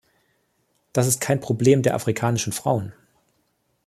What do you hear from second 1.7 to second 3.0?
der afrikanischen Frauen.